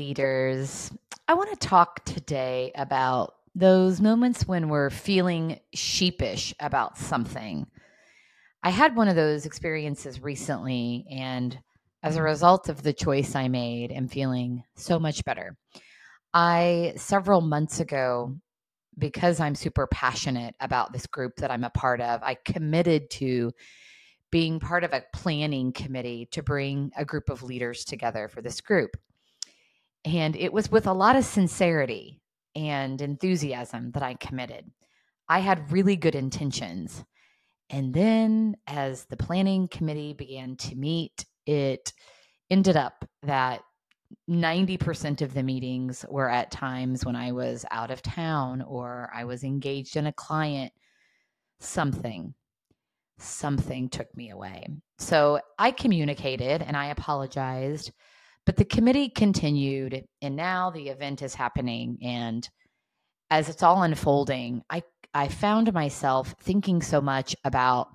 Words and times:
leaders. 0.00 0.90
I 1.28 1.34
want 1.34 1.50
to 1.50 1.68
talk 1.68 2.02
today 2.06 2.72
about 2.74 3.34
those 3.54 4.00
moments 4.00 4.48
when 4.48 4.70
we're 4.70 4.88
feeling 4.88 5.60
sheepish 5.74 6.54
about 6.58 6.96
something. 6.96 7.66
I 8.62 8.70
had 8.70 8.96
one 8.96 9.08
of 9.08 9.16
those 9.16 9.44
experiences 9.44 10.22
recently, 10.22 11.04
and 11.10 11.58
as 12.02 12.16
a 12.16 12.22
result 12.22 12.70
of 12.70 12.82
the 12.82 12.94
choice 12.94 13.34
I 13.34 13.48
made, 13.48 13.92
I'm 13.92 14.08
feeling 14.08 14.64
so 14.74 14.98
much 14.98 15.22
better. 15.26 15.58
I, 16.32 16.94
several 16.96 17.42
months 17.42 17.78
ago, 17.78 18.36
because 18.96 19.38
I'm 19.38 19.54
super 19.54 19.86
passionate 19.86 20.54
about 20.60 20.94
this 20.94 21.06
group 21.06 21.36
that 21.36 21.50
I'm 21.50 21.64
a 21.64 21.68
part 21.68 22.00
of, 22.00 22.22
I 22.22 22.36
committed 22.42 23.10
to 23.10 23.52
being 24.30 24.60
part 24.60 24.82
of 24.82 24.94
a 24.94 25.04
planning 25.12 25.74
committee 25.74 26.26
to 26.30 26.42
bring 26.42 26.90
a 26.96 27.04
group 27.04 27.28
of 27.28 27.42
leaders 27.42 27.84
together 27.84 28.28
for 28.28 28.40
this 28.40 28.62
group. 28.62 28.96
And 30.04 30.36
it 30.36 30.52
was 30.52 30.70
with 30.70 30.86
a 30.86 30.92
lot 30.92 31.16
of 31.16 31.24
sincerity 31.24 32.20
and 32.54 33.00
enthusiasm 33.00 33.92
that 33.92 34.02
I 34.02 34.14
committed. 34.14 34.70
I 35.28 35.40
had 35.40 35.70
really 35.70 35.96
good 35.96 36.14
intentions. 36.14 37.04
And 37.68 37.94
then 37.94 38.56
as 38.66 39.04
the 39.04 39.16
planning 39.16 39.68
committee 39.68 40.12
began 40.12 40.56
to 40.56 40.74
meet, 40.74 41.24
it 41.46 41.92
ended 42.50 42.76
up 42.76 43.04
that 43.22 43.60
90% 44.28 45.22
of 45.22 45.34
the 45.34 45.42
meetings 45.42 46.04
were 46.08 46.28
at 46.28 46.50
times 46.50 47.04
when 47.04 47.14
I 47.14 47.32
was 47.32 47.64
out 47.70 47.92
of 47.92 48.02
town 48.02 48.62
or 48.62 49.10
I 49.14 49.24
was 49.24 49.44
engaged 49.44 49.96
in 49.96 50.06
a 50.06 50.12
client, 50.12 50.72
something, 51.60 52.34
something 53.18 53.88
took 53.88 54.14
me 54.16 54.30
away. 54.30 54.66
So 54.98 55.40
I 55.58 55.70
communicated 55.70 56.62
and 56.62 56.76
I 56.76 56.86
apologized, 56.86 57.92
but 58.50 58.56
the 58.56 58.64
committee 58.64 59.08
continued. 59.08 60.04
And 60.20 60.34
now 60.34 60.70
the 60.70 60.88
event 60.88 61.22
is 61.22 61.36
happening. 61.36 61.98
And 62.02 62.48
as 63.30 63.48
it's 63.48 63.62
all 63.62 63.84
unfolding, 63.84 64.64
I, 64.68 64.82
I 65.14 65.28
found 65.28 65.72
myself 65.72 66.34
thinking 66.40 66.82
so 66.82 67.00
much 67.00 67.36
about 67.44 67.90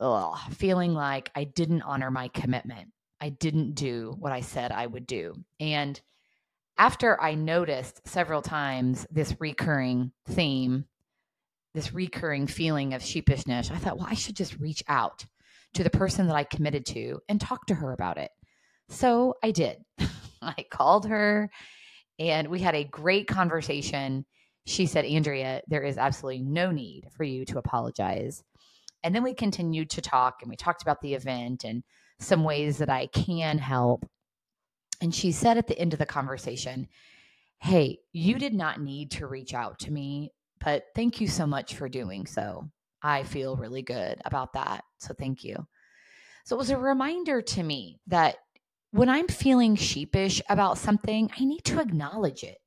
ugh, 0.00 0.36
feeling 0.50 0.94
like 0.94 1.30
I 1.36 1.44
didn't 1.44 1.82
honor 1.82 2.10
my 2.10 2.26
commitment 2.26 2.88
I 3.20 3.28
didn't 3.28 3.76
do 3.76 4.16
what 4.18 4.32
I 4.32 4.40
said 4.40 4.72
I 4.72 4.84
would 4.84 5.06
do. 5.06 5.34
And 5.60 6.00
after 6.76 7.20
I 7.22 7.36
noticed 7.36 8.08
several 8.08 8.42
times 8.42 9.06
this 9.12 9.36
recurring 9.38 10.10
theme, 10.26 10.86
this 11.72 11.94
recurring 11.94 12.48
feeling 12.48 12.94
of 12.94 13.02
sheepishness, 13.02 13.70
I 13.70 13.76
thought, 13.76 13.96
well, 13.96 14.08
I 14.10 14.14
should 14.14 14.34
just 14.34 14.58
reach 14.58 14.82
out 14.88 15.24
to 15.74 15.84
the 15.84 15.90
person 15.90 16.26
that 16.26 16.34
I 16.34 16.42
committed 16.42 16.84
to 16.86 17.20
and 17.28 17.40
talk 17.40 17.66
to 17.66 17.76
her 17.76 17.92
about 17.92 18.18
it. 18.18 18.32
So 18.88 19.34
I 19.42 19.50
did. 19.50 19.78
I 20.42 20.64
called 20.70 21.06
her 21.06 21.50
and 22.18 22.48
we 22.48 22.60
had 22.60 22.74
a 22.74 22.84
great 22.84 23.26
conversation. 23.26 24.24
She 24.66 24.86
said, 24.86 25.04
Andrea, 25.04 25.62
there 25.66 25.82
is 25.82 25.98
absolutely 25.98 26.42
no 26.42 26.70
need 26.70 27.08
for 27.16 27.24
you 27.24 27.44
to 27.46 27.58
apologize. 27.58 28.42
And 29.02 29.14
then 29.14 29.22
we 29.22 29.34
continued 29.34 29.90
to 29.90 30.00
talk 30.00 30.36
and 30.40 30.50
we 30.50 30.56
talked 30.56 30.82
about 30.82 31.00
the 31.00 31.14
event 31.14 31.64
and 31.64 31.82
some 32.20 32.44
ways 32.44 32.78
that 32.78 32.90
I 32.90 33.06
can 33.06 33.58
help. 33.58 34.06
And 35.00 35.14
she 35.14 35.32
said 35.32 35.58
at 35.58 35.66
the 35.66 35.78
end 35.78 35.92
of 35.92 35.98
the 35.98 36.06
conversation, 36.06 36.86
Hey, 37.58 37.98
you 38.12 38.38
did 38.38 38.54
not 38.54 38.80
need 38.80 39.12
to 39.12 39.26
reach 39.26 39.54
out 39.54 39.78
to 39.80 39.92
me, 39.92 40.32
but 40.64 40.84
thank 40.94 41.20
you 41.20 41.28
so 41.28 41.46
much 41.46 41.74
for 41.74 41.88
doing 41.88 42.26
so. 42.26 42.68
I 43.02 43.22
feel 43.24 43.56
really 43.56 43.82
good 43.82 44.20
about 44.24 44.52
that. 44.54 44.84
So 44.98 45.14
thank 45.14 45.44
you. 45.44 45.66
So 46.44 46.56
it 46.56 46.58
was 46.58 46.70
a 46.70 46.76
reminder 46.76 47.40
to 47.40 47.62
me 47.62 48.00
that 48.08 48.36
when 48.92 49.08
I'm 49.08 49.28
feeling 49.28 49.74
sheepish 49.74 50.40
about 50.48 50.78
something, 50.78 51.30
I 51.38 51.44
need 51.44 51.64
to 51.64 51.80
acknowledge 51.80 52.44
it. 52.44 52.58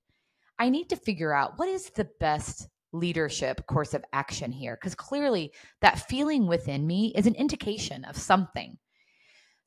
I 0.59 0.69
need 0.69 0.89
to 0.89 0.95
figure 0.95 1.33
out 1.33 1.57
what 1.57 1.69
is 1.69 1.89
the 1.89 2.09
best 2.19 2.67
leadership 2.91 3.65
course 3.67 3.93
of 3.93 4.05
action 4.13 4.51
here 4.51 4.77
because 4.79 4.95
clearly 4.95 5.51
that 5.81 6.07
feeling 6.07 6.47
within 6.47 6.85
me 6.87 7.13
is 7.15 7.27
an 7.27 7.35
indication 7.35 8.05
of 8.05 8.17
something 8.17 8.77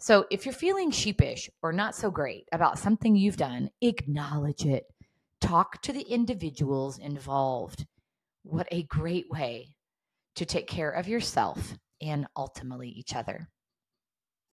so 0.01 0.27
if 0.31 0.47
you're 0.47 0.55
feeling 0.55 0.93
sheepish 0.93 1.51
or 1.61 1.73
not 1.73 1.95
so 1.97 2.11
great 2.11 2.49
about 2.53 2.79
something 2.79 3.17
you've 3.17 3.37
done, 3.37 3.71
acknowledge 3.81 4.65
it. 4.65 4.85
Talk 5.41 5.83
to 5.83 5.93
the 5.93 6.03
individuals 6.03 6.99
involved. 6.99 7.85
What 8.45 8.69
a 8.71 8.85
great 8.85 9.29
way 9.29 9.75
to 10.37 10.45
take 10.45 10.69
care 10.69 10.91
of 10.91 11.09
yourself 11.09 11.77
and 12.01 12.29
ultimately 12.37 12.89
each 12.89 13.17
other. 13.17 13.49